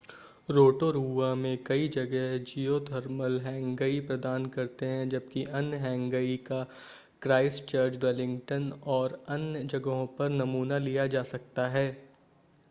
Rotorua 0.49 1.33
में 1.35 1.63
कई 1.63 1.87
जगह 1.87 2.37
जिओथर्मल 2.37 3.39
हैंगई 3.39 3.99
प्रदान 3.99 4.45
करते 4.45 4.85
हैं 4.85 5.07
जबकि 5.09 5.43
अन्य 5.43 5.77
हैंगई 5.77 6.37
का 6.37 6.63
क्राइस्टचर्च 7.21 8.03
वेलिंगटन 8.03 8.71
और 8.87 9.23
अन्य 9.29 9.63
जगहों 9.63 10.07
पर 10.07 10.29
नमूना 10.29 10.77
लिया 10.77 11.07
जा 11.07 11.23
सकता 11.23 11.67
है 11.67 12.11